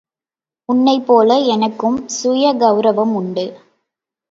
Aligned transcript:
உன்னைப் 0.69 1.05
போல 1.05 1.37
எனக்கும் 1.49 2.07
சுயகவுரவம் 2.15 3.13
உண்டு. 3.13 3.45